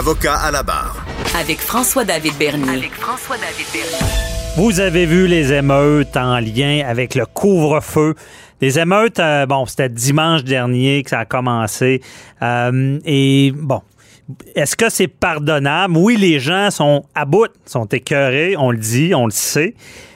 [0.00, 1.04] Avocat à la barre.
[1.38, 2.70] Avec François-David Bernier.
[2.70, 4.56] Avec François-David Bernier.
[4.56, 8.14] Vous avez vu les émeutes en lien avec le couvre-feu.
[8.62, 12.00] Les émeutes, euh, bon, c'était dimanche dernier que ça a commencé.
[12.40, 13.82] Euh, et bon,
[14.54, 15.94] est-ce que c'est pardonnable?
[15.98, 19.74] Oui, les gens sont à bout, sont écœurés, on le dit, on le sait.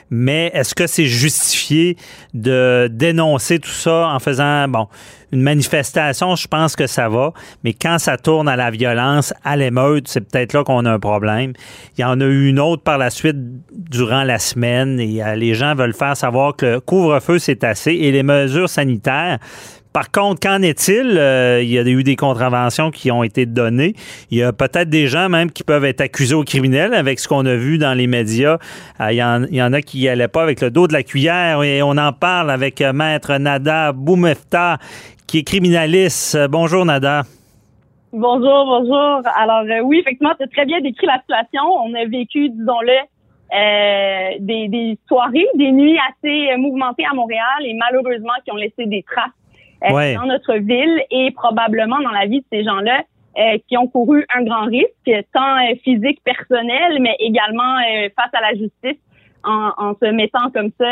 [0.09, 1.97] Mais est-ce que c'est justifié
[2.33, 4.87] de dénoncer tout ça en faisant, bon,
[5.31, 9.55] une manifestation, je pense que ça va, mais quand ça tourne à la violence, à
[9.55, 11.53] l'émeute, c'est peut-être là qu'on a un problème.
[11.97, 13.37] Il y en a eu une autre par la suite
[13.73, 17.91] durant la semaine et euh, les gens veulent faire savoir que le couvre-feu, c'est assez
[17.91, 19.39] et les mesures sanitaires,
[19.95, 21.17] par contre, qu'en est-il?
[21.17, 23.93] Euh, il y a eu des contraventions qui ont été données.
[24.29, 27.29] Il y a peut-être des gens même qui peuvent être accusés au criminel avec ce
[27.29, 28.57] qu'on a vu dans les médias.
[28.99, 29.15] Euh, il,
[29.55, 31.91] y en, a qui n'y allaient pas avec le dos de la cuillère et on
[31.91, 34.79] en parle avec euh, Maître Nada Boumefta
[35.27, 36.37] qui est criminaliste.
[36.49, 37.21] bonjour Nada.
[38.11, 39.21] Bonjour, bonjour.
[39.37, 41.61] Alors oui, effectivement, tu as très bien décrit la situation.
[41.85, 42.99] On a vécu, disons-le,
[44.41, 49.31] des, soirées, des nuits assez mouvementées à Montréal et malheureusement qui ont laissé des traces
[49.83, 53.03] euh, dans notre ville et probablement dans la vie de ces gens-là
[53.37, 57.77] euh, qui ont couru un grand risque, tant euh, physique, personnel, mais également
[58.15, 59.01] face à la justice
[59.43, 60.85] en, en se mettant comme ça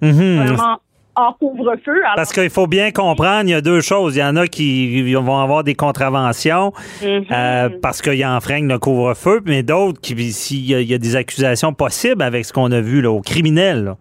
[0.00, 0.46] mm-hmm.
[0.46, 0.76] vraiment
[1.16, 2.00] hors couvre-feu.
[2.14, 4.14] Parce qu'il faut bien comprendre, il y a deux choses.
[4.14, 7.80] Il y en a qui vont avoir des contraventions mm-hmm.
[7.80, 12.44] parce qu'ils enfreignent le couvre-feu, mais d'autres qui, s'il y, a des accusations possibles avec
[12.44, 13.96] ce qu'on a vu là, au criminel.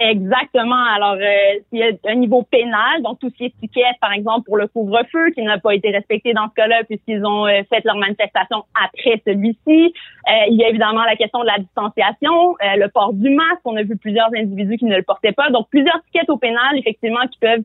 [0.00, 0.82] Exactement.
[0.96, 4.12] Alors, euh, il y a un niveau pénal, donc tout ce qui est étiquette, par
[4.12, 7.60] exemple, pour le couvre-feu, qui n'a pas été respecté dans ce cas-là, puisqu'ils ont euh,
[7.68, 9.92] fait leur manifestation après celui-ci.
[10.26, 13.60] Euh, il y a évidemment la question de la distanciation, euh, le port du masque.
[13.66, 15.50] On a vu plusieurs individus qui ne le portaient pas.
[15.50, 17.64] Donc, plusieurs tickets au pénal, effectivement, qui peuvent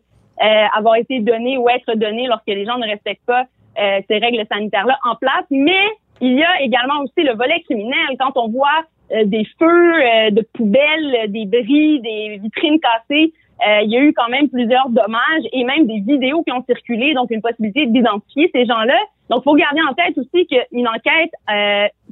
[0.76, 3.46] avoir été donnés ou être donnés lorsque les gens ne respectent pas
[3.78, 5.46] ces règles sanitaires-là en place.
[5.50, 5.88] Mais
[6.20, 8.18] il y a également aussi le volet criminel.
[8.20, 13.34] Quand on voit euh, des feux euh, de poubelles, des bris, des vitrines cassées.
[13.66, 16.64] Euh, il y a eu quand même plusieurs dommages et même des vidéos qui ont
[16.66, 18.98] circulé, donc une possibilité d'identifier ces gens-là.
[19.30, 21.32] Donc, faut garder en tête aussi qu'une enquête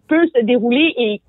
[0.08, 1.22] peut se dérouler et,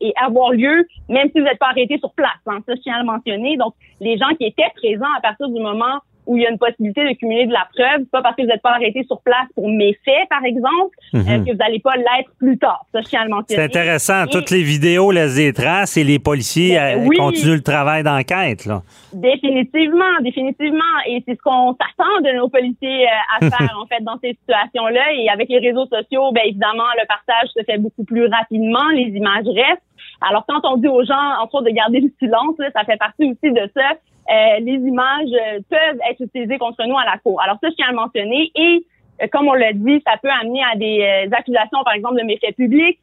[0.00, 2.30] et, avoir lieu, même si vous n'êtes pas arrêté sur place.
[2.46, 3.56] Hein, ça, je tiens à le mentionner.
[3.56, 6.58] Donc, les gens qui étaient présents à partir du moment où il y a une
[6.58, 9.46] possibilité de cumuler de la preuve, pas parce que vous n'êtes pas arrêté sur place
[9.54, 11.44] pour méfaits, par exemple, euh, mhm.
[11.44, 12.86] que vous n'allez pas l'être plus tard.
[12.92, 13.62] Ça, je tiens à le mentionner.
[13.62, 14.26] C'est intéressant.
[14.26, 18.66] Toutes les vidéos laissent des traces et les policiers ben euh, continuent le travail d'enquête.
[18.66, 18.82] Là.
[19.12, 20.82] Définitivement, définitivement.
[21.06, 24.36] Et c'est ce qu'on s'attend de nos policiers euh, à faire, en fait, dans ces
[24.40, 25.12] situations-là.
[25.16, 28.88] Et avec les réseaux sociaux, bien évidemment, le partage se fait beaucoup plus rapidement.
[28.94, 29.82] Les images restent.
[30.28, 33.24] Alors, quand on dit aux gens, entre autres, de garder le silence, ça fait partie
[33.24, 33.92] aussi de ça.
[34.30, 37.40] Euh, les images euh, peuvent être utilisées contre nous à la cour.
[37.42, 38.52] Alors ça, je tiens à le mentionner.
[38.54, 38.86] Et
[39.20, 42.54] euh, comme on l'a dit, ça peut amener à des accusations, par exemple, de méfaits
[42.56, 42.98] publics.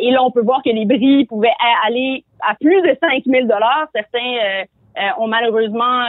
[0.00, 3.48] et là, on peut voir que les bris pouvaient aller à plus de 5 000
[3.94, 4.64] Certains
[5.18, 6.04] ont malheureusement,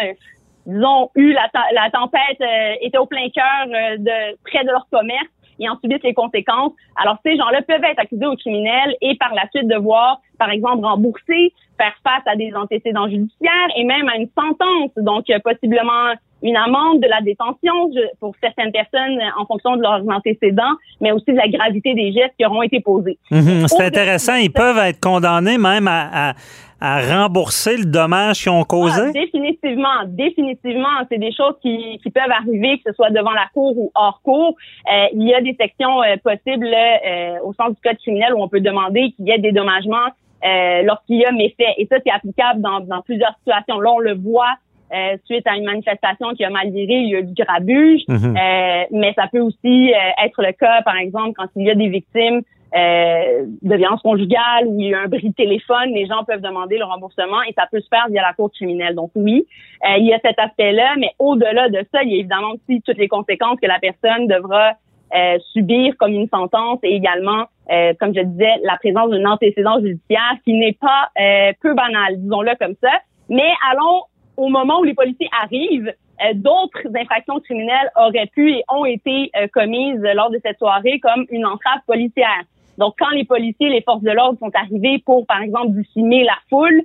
[0.65, 2.41] disons, eu la, la tempête,
[2.81, 3.67] était au plein cœur
[3.97, 5.27] de près de leur commerce
[5.59, 6.73] et en subissent les conséquences.
[7.01, 10.85] Alors, ces gens-là peuvent être accusés aux criminels et par la suite devoir, par exemple,
[10.85, 14.91] rembourser, faire face à des antécédents judiciaires et même à une sentence.
[14.97, 16.13] Donc, possiblement
[16.43, 21.31] une amende, de la détention pour certaines personnes en fonction de leurs antécédents, mais aussi
[21.31, 23.17] de la gravité des gestes qui auront été posés.
[23.29, 23.67] Mhm.
[23.67, 24.35] c'est intéressant.
[24.35, 26.33] Ils peuvent être condamnés même à,
[26.81, 29.01] rembourser le dommage qu'ils ont causé?
[29.07, 31.05] Ah, définitivement, définitivement.
[31.09, 34.55] C'est des choses qui, peuvent arriver, que ce soit devant la cour ou hors cour.
[34.91, 38.41] Euh, il y a des sections euh, possibles euh, au sens du code criminel où
[38.41, 40.09] on peut demander qu'il y ait des dommagements
[40.83, 41.75] lorsqu'il y a méfait.
[41.77, 43.79] Et ça, c'est applicable dans, dans plusieurs situations.
[43.79, 44.57] Là, on le voit
[44.93, 48.01] euh, suite à une manifestation qui a mal viré, il y a eu du grabuge.
[48.09, 48.35] Mhm.
[48.35, 51.75] euh, mais ça peut aussi euh, être le cas, par exemple, quand il y a
[51.75, 52.41] des victimes
[52.73, 56.41] euh, de violence conjugale ou il y a un bris de téléphone, les gens peuvent
[56.41, 58.95] demander le remboursement et ça peut se faire via la cour criminelle.
[58.95, 59.45] Donc oui,
[59.97, 62.97] il y a cet aspect-là, mais au-delà de ça, il y a évidemment aussi toutes
[62.97, 64.73] les conséquences que la personne devra
[65.51, 67.47] subir comme une sentence et également,
[67.99, 71.09] comme je disais, la présence d'un antécédent judiciaire qui n'est pas
[71.61, 72.91] peu banal, disons-le comme ça.
[73.27, 74.03] Mais allons
[74.37, 75.93] au moment où les policiers arrivent,
[76.35, 81.45] d'autres infractions criminelles auraient pu et ont été commises lors de cette soirée comme une
[81.45, 82.43] entrave policière.
[82.81, 86.37] Donc, quand les policiers, les forces de l'ordre sont arrivés pour, par exemple, dissimer la
[86.49, 86.81] foule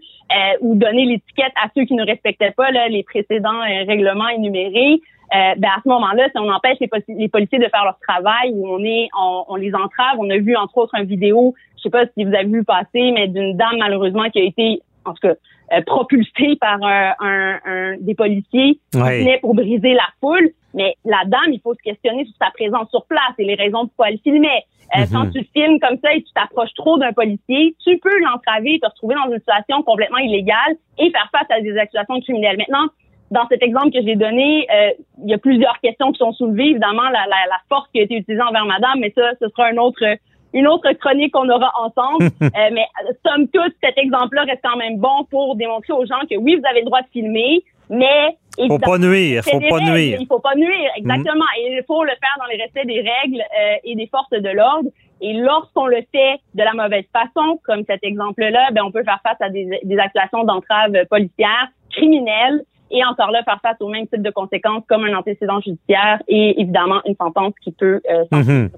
[0.61, 5.01] ou donner l'étiquette à ceux qui ne respectaient pas les précédents règlements énumérés,
[5.35, 8.69] euh, ben à ce moment-là, si on empêche les, policiers de faire leur travail ou
[8.69, 12.05] on est, on, les entrave, on a vu entre autres une vidéo, je sais pas
[12.17, 15.35] si vous avez vu passer, mais d'une dame malheureusement qui a été, en tout cas,
[15.73, 20.51] euh, propulsée par un, un, des policiers qui venaient pour briser la foule.
[20.77, 23.87] Mais la dame, il faut se questionner sur sa présence sur place et les raisons
[23.87, 24.65] pourquoi elle filmait.
[24.95, 25.13] Euh, mm-hmm.
[25.13, 28.87] Quand tu filmes comme ça et tu t'approches trop d'un policier, tu peux l'entraver, te
[28.87, 32.59] retrouver dans une situation complètement illégale et faire face à des accusations criminelles.
[32.59, 32.87] Maintenant,
[33.31, 34.91] dans cet exemple que j'ai donné, euh,
[35.25, 36.71] il y a plusieurs questions qui sont soulevées.
[36.71, 39.67] Évidemment, la, la, la, force qui a été utilisée envers Madame, mais ça, ce sera
[39.67, 40.05] un autre,
[40.53, 42.27] une autre chronique qu'on aura ensemble.
[42.43, 42.87] euh, mais
[43.27, 46.67] somme toute, cet exemple-là reste quand même bon pour démontrer aux gens que oui, vous
[46.69, 48.37] avez le droit de filmer, mais
[48.69, 50.19] faut pas nuire, faut pas nuire.
[50.21, 51.45] Il faut pas nuire, exactement.
[51.45, 51.61] Mm.
[51.61, 54.49] Et il faut le faire dans les respects des règles euh, et des forces de
[54.51, 54.89] l'ordre.
[55.21, 59.21] Et lorsqu'on le fait de la mauvaise façon, comme cet exemple-là, ben on peut faire
[59.23, 64.07] face à des, des accusations d'entrave policière, criminelle, et encore là faire face au même
[64.07, 68.71] type de conséquences comme un antécédent judiciaire et évidemment une sentence qui peut euh, mhm.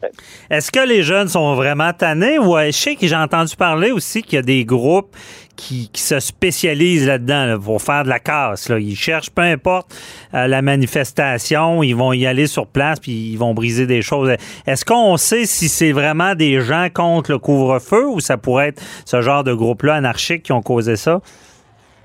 [0.50, 4.22] Est-ce que les jeunes sont vraiment tannés ou je sais que j'ai entendu parler aussi
[4.22, 5.14] qu'il y a des groupes
[5.58, 8.69] qui, se spécialisent là-dedans pour faire de la casse.
[8.69, 8.78] Là.
[8.78, 9.94] Ils cherchent, peu importe
[10.32, 14.31] euh, la manifestation, ils vont y aller sur place puis ils vont briser des choses.
[14.66, 18.82] Est-ce qu'on sait si c'est vraiment des gens contre le couvre-feu ou ça pourrait être
[19.04, 21.20] ce genre de groupe-là anarchique qui ont causé ça?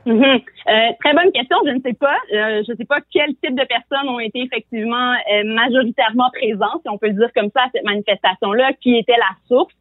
[0.06, 0.24] Mhm.
[0.24, 1.58] Euh, très bonne question.
[1.66, 2.18] Je ne sais pas.
[2.34, 6.82] Euh, je ne sais pas quel type de personnes ont été effectivement euh, majoritairement présentes,
[6.82, 9.74] si on peut dire comme ça, à cette manifestation-là, qui était la source.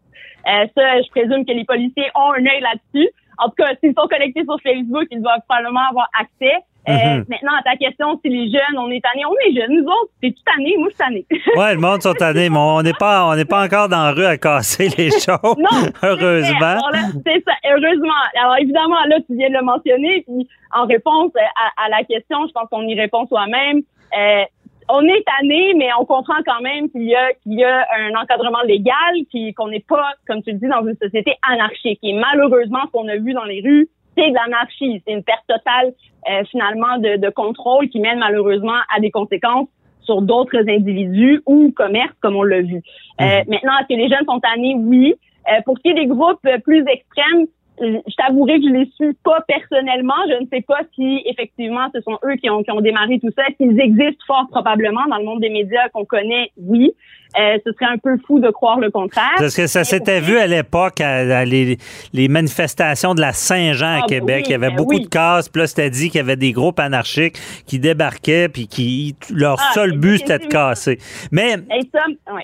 [0.45, 3.11] ça, je présume que les policiers ont un œil là-dessus.
[3.39, 6.55] En tout cas, s'ils sont connectés sur Facebook, ils doivent probablement avoir accès.
[6.89, 7.25] Euh, mhm.
[7.29, 9.77] maintenant, à ta question, si les jeunes, on est tannés, on est jeunes.
[9.77, 11.27] Nous autres, c'est tout année, moi je suis tannée.
[11.57, 14.11] ouais, le monde sont tannés, mais on n'est pas, on n'est pas encore dans la
[14.11, 15.57] rue à casser les choses.
[15.59, 16.77] non, heureusement.
[17.25, 18.21] C'est ça, heureusement.
[18.41, 21.31] Alors évidemment, là, tu viens de le mentionner, puis en réponse
[21.77, 23.83] à, la question, je pense qu'on y répond soi-même.
[24.19, 24.45] Euh,
[24.89, 28.21] on est tanné, mais on comprend quand même qu'il y a qu'il y a un
[28.21, 29.15] encadrement légal,
[29.57, 32.01] qu'on n'est pas, comme tu le dis, dans une société anarchique.
[32.03, 35.03] Et malheureusement, ce qu'on a vu dans les rues, c'est de l'anarchie.
[35.07, 35.93] C'est une perte totale
[36.31, 39.69] euh, finalement de, de, contrôle qui mène malheureusement à des conséquences
[40.03, 42.83] sur d'autres individus ou commerces, comme on l'a vu.
[43.21, 43.45] Euh, mhm.
[43.49, 44.75] maintenant, est-ce que les jeunes sont tannés?
[44.79, 45.15] Oui.
[45.49, 47.47] Euh, pour ce qui est des groupes plus extrêmes,
[47.81, 50.15] je t'avouerai que je les suis pas personnellement.
[50.29, 53.31] Je ne sais pas si effectivement ce sont eux qui ont, qui ont démarré tout
[53.37, 53.43] ça.
[53.57, 56.93] S'ils existent fort probablement dans le monde des médias qu'on connaît, oui.
[57.39, 59.31] Euh, ce serait un peu fou de croire le contraire.
[59.39, 61.79] Parce que ça s'était vu à l'époque, à, les,
[62.13, 64.45] les, manifestations de la Saint-Jean à ah, Québec.
[64.49, 65.49] il y avait ben beaucoup de casse.
[65.49, 69.57] Puis là, c'était dit qu'il y avait des groupes anarchiques qui débarquaient, puis qui leur
[69.59, 70.99] ah, seul but, c'était de casser.
[71.31, 71.57] Mais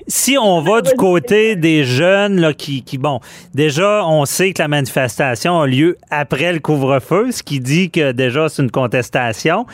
[0.06, 3.20] si on va du côté des jeunes là, qui, qui, bon,
[3.54, 5.17] déjà, on sait que la manifestation
[5.66, 9.66] lieu après le couvre-feu, ce qui dit que déjà c'est une contestation.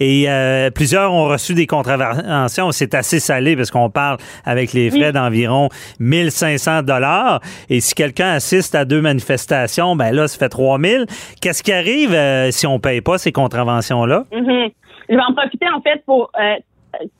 [0.00, 2.72] Et euh, plusieurs ont reçu des contraventions.
[2.72, 5.68] C'est assez salé parce qu'on parle avec les frais d'environ
[6.00, 7.40] 1500 dollars.
[7.68, 11.06] Et si quelqu'un assiste à deux manifestations, ben là, ça fait 3000.
[11.40, 14.24] Qu'est-ce qui arrive euh, si on paye pas ces contraventions-là?
[14.32, 14.72] Mm-hmm.
[15.08, 16.54] Je vais en profiter en fait pour euh,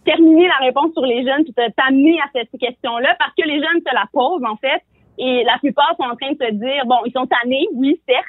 [0.04, 3.82] terminer la réponse sur les jeunes puis t'amener à cette question-là parce que les jeunes
[3.86, 4.82] se la posent en fait.
[5.18, 8.24] Et la plupart sont en train de se dire, bon, ils sont tannés, oui, certes.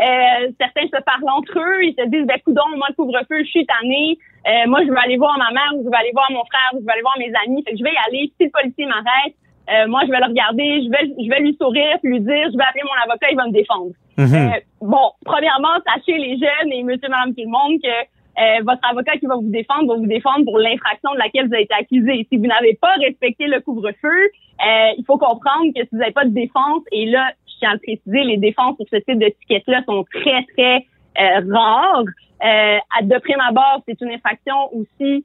[0.00, 3.50] Euh, certains se parlent entre eux, ils se disent, ben, coudon, moi, le couvre-feu, je
[3.50, 4.16] suis tanné.
[4.46, 6.70] Euh, moi, je veux aller voir ma mère, ou je veux aller voir mon frère,
[6.74, 7.64] ou je veux aller voir mes amis.
[7.64, 8.32] Fait que je vais y aller.
[8.38, 9.34] Si le policier m'arrête,
[9.68, 12.46] euh, moi, je vais le regarder, je vais, je vais lui sourire, puis lui dire,
[12.50, 13.92] je vais appeler mon avocat, il va me défendre.
[14.16, 14.62] Mm-hmm.
[14.80, 17.94] bon, premièrement, sachez les jeunes et monsieur, madame, tout le monde que
[18.38, 21.54] euh, votre avocat qui va vous défendre va vous défendre pour l'infraction de laquelle vous
[21.54, 22.26] avez été accusé.
[22.30, 26.12] Si vous n'avez pas respecté le couvre-feu, euh, il faut comprendre que si vous n'avez
[26.12, 29.18] pas de défense, et là, je tiens à le préciser, les défenses pour ce type
[29.18, 30.86] d'étiquette-là sont très, très
[31.20, 32.04] euh, rares.
[32.44, 35.24] Euh, de prime abord, c'est une infraction aussi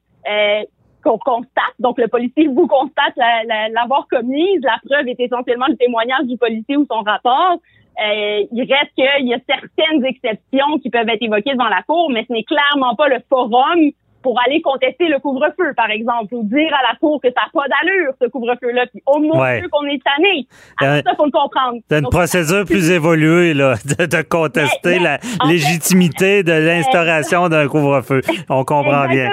[1.04, 1.74] qu'on constate.
[1.78, 4.60] Donc, le policier vous constate l'avoir commise.
[4.62, 7.58] La preuve est essentiellement le témoignage du policier ou son rapport.
[8.00, 12.10] Euh, il reste qu'il y a certaines exceptions qui peuvent être évoquées devant la Cour,
[12.10, 13.90] mais ce n'est clairement pas le forum
[14.24, 17.50] pour aller contester le couvre-feu, par exemple, ou dire à la Cour que ça n'a
[17.52, 20.46] pas d'allure, ce couvre-feu-là, puis au moins qu'on est tanné.
[20.80, 21.78] Alors, ça, faut le comprendre.
[21.90, 28.22] C'est une procédure plus évoluée, là, de, contester la légitimité de l'instauration d'un couvre-feu.
[28.48, 29.28] On comprend bien.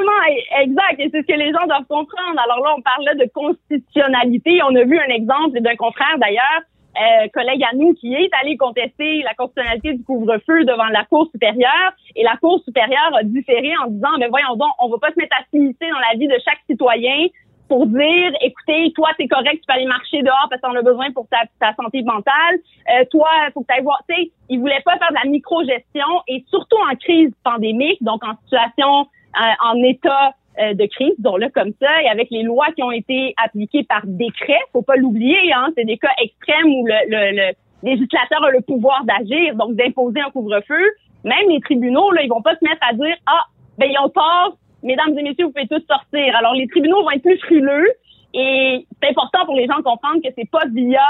[0.62, 2.38] Exact, et c'est ce que les gens doivent comprendre.
[2.44, 4.60] Alors là, on parle là de constitutionnalité.
[4.64, 6.62] On a vu un exemple d'un confrère, d'ailleurs,
[6.98, 11.30] euh, collègue à nous qui est allé contester la constitutionnalité du couvre-feu devant la Cour
[11.32, 15.12] supérieure et la Cour supérieure a différé en disant, mais voyons donc, on va pas
[15.12, 17.28] se mettre à s'immiscer dans la vie de chaque citoyen
[17.72, 21.10] pour dire, écoutez, toi, c'est correct, tu peux aller marcher dehors parce qu'on a besoin
[21.14, 22.60] pour ta, ta santé mentale.
[22.94, 24.04] Euh, toi, faut que tu ailles voir.
[24.10, 28.26] Tu sais, ils voulaient pas faire de la micro-gestion et surtout en crise pandémique, donc
[28.26, 29.08] en situation,
[29.40, 32.92] euh, en état euh, de crise, disons-le comme ça, et avec les lois qui ont
[32.92, 37.54] été appliquées par décret, faut pas l'oublier, hein, c'est des cas extrêmes où le, le,
[37.84, 40.84] législateur a le pouvoir d'agir, donc d'imposer un couvre-feu.
[41.24, 43.46] Même les tribunaux, là, ils vont pas se mettre à dire ah
[43.78, 46.36] ben ils ont tort, mesdames et messieurs, vous pouvez tous sortir.
[46.36, 47.88] Alors les tribunaux vont être plus frileux
[48.34, 51.02] et c'est important pour les gens de comprendre que c'est pas via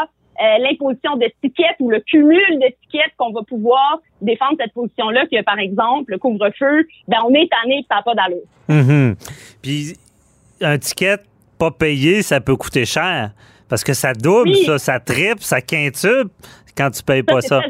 [0.41, 5.60] euh, l'imposition d'étiquettes ou le cumul d'étiquettes qu'on va pouvoir défendre cette position-là que, par
[5.60, 8.48] exemple, le couvre-feu, ben, on est tanné et ça n'a pas d'allure.
[8.67, 9.13] Mm
[9.62, 9.93] Puis,
[10.62, 11.17] un ticket
[11.60, 13.31] pas payé, ça peut coûter cher
[13.69, 16.29] parce que ça double, ça, ça triple, ça quintuple
[16.75, 17.62] quand tu payes pas ça.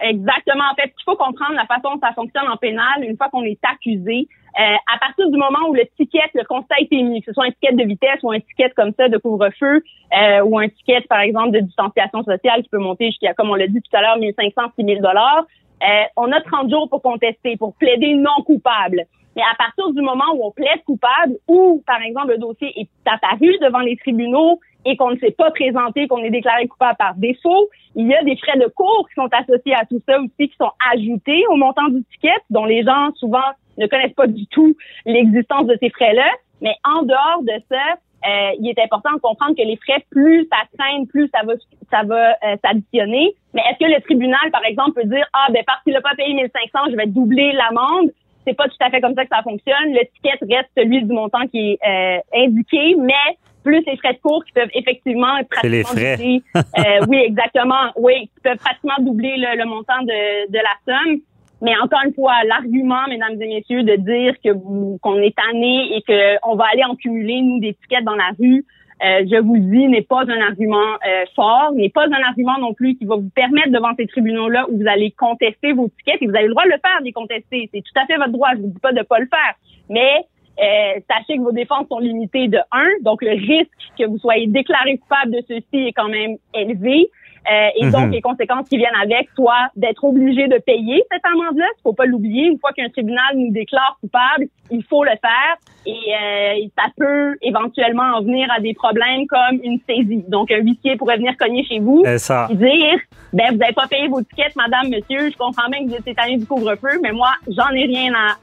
[0.00, 0.64] exactement.
[0.70, 3.02] En fait, il faut comprendre la façon dont ça fonctionne en pénal.
[3.02, 6.74] Une fois qu'on est accusé, euh, à partir du moment où le ticket, le constat
[6.78, 9.08] a été mis, que ce soit un ticket de vitesse ou un ticket comme ça
[9.08, 9.82] de couvre-feu
[10.16, 13.54] euh, ou un ticket, par exemple, de distanciation sociale qui peut monter jusqu'à, comme on
[13.54, 15.46] l'a dit tout à l'heure, 1500, 6000 dollars,
[15.82, 19.06] euh, on a 30 jours pour contester, pour plaider non coupable.
[19.34, 22.88] Mais à partir du moment où on plaide coupable ou, par exemple, le dossier est
[23.06, 27.14] apparu devant les tribunaux et qu'on ne s'est pas présenté, qu'on est déclaré coupable par
[27.14, 30.48] défaut, il y a des frais de cours qui sont associés à tout ça aussi,
[30.48, 33.40] qui sont ajoutés au montant du ticket, dont les gens souvent
[33.78, 34.76] ne connaissent pas du tout
[35.06, 36.28] l'existence de ces frais-là.
[36.60, 40.46] Mais en dehors de ça, euh, il est important de comprendre que les frais, plus
[40.50, 41.54] ça traîne, plus ça va
[41.90, 43.34] ça va euh, s'additionner.
[43.52, 46.14] Mais est-ce que le tribunal, par exemple, peut dire ah ben parce qu'il n'a pas
[46.16, 48.10] payé 1500, je vais doubler l'amende?
[48.46, 49.92] C'est pas tout à fait comme ça que ça fonctionne.
[49.92, 54.18] Le ticket reste celui du montant qui est euh, indiqué, mais plus les frais de
[54.18, 56.42] cours qui peuvent effectivement pratiquement doubler.
[56.56, 57.92] euh, oui, exactement.
[57.96, 61.20] Oui, qui peuvent pratiquement doubler le, le montant de, de la somme.
[61.62, 64.50] Mais encore une fois, l'argument, mesdames et messieurs, de dire que
[64.98, 68.64] qu'on est tanné et qu'on va aller en cumuler, nous, des tickets dans la rue,
[69.04, 72.74] euh, je vous dis, n'est pas un argument euh, fort, n'est pas un argument non
[72.74, 76.26] plus qui va vous permettre devant ces tribunaux-là où vous allez contester vos tickets et
[76.26, 77.68] vous avez le droit de le faire, de les contester.
[77.72, 78.50] C'est tout à fait votre droit.
[78.56, 79.54] Je vous dis pas de pas le faire.
[79.88, 80.24] Mais
[80.60, 84.46] euh, sachez que vos défenses sont limitées de 1, donc le risque que vous soyez
[84.46, 87.10] déclaré coupable de ceci est quand même élevé.
[87.50, 88.12] Euh, et donc, mhm.
[88.12, 92.06] les conséquences qui viennent avec, soit d'être obligé de payer cette amende-là, il faut pas
[92.06, 92.46] l'oublier.
[92.46, 95.56] Une fois qu'un tribunal nous déclare coupable, il faut le faire.
[95.84, 100.24] Et euh, ça peut éventuellement en venir à des problèmes comme une saisie.
[100.28, 102.98] Donc, un huissier pourrait venir cogner chez vous et dire,
[103.32, 105.30] ben vous n'avez pas payé vos tickets, madame, monsieur.
[105.30, 108.36] Je comprends bien que vous êtes étalé du couvre-feu, mais moi, j'en ai rien à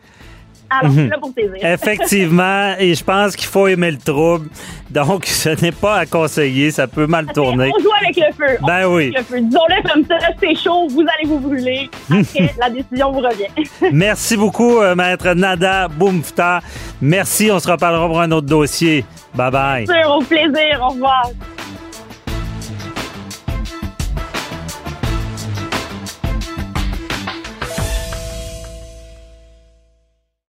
[0.70, 1.10] alors, mhm.
[1.10, 4.50] là pour Effectivement, et je pense qu'il faut aimer le trouble.
[4.90, 7.72] Donc, ce n'est pas à conseiller, ça peut mal tourner.
[7.76, 8.58] On joue avec le feu.
[8.66, 9.14] Ben oui.
[9.14, 11.90] Disons-le comme ça, c'est chaud, vous allez vous brûler.
[12.10, 13.92] Après, la décision vous revient.
[13.92, 16.62] Merci beaucoup, euh, maître Nada Boumfta.
[17.02, 19.06] Merci, on se reparlera pour un autre dossier.
[19.34, 19.86] Bye bye.
[19.86, 21.30] Sûr, au plaisir, au revoir.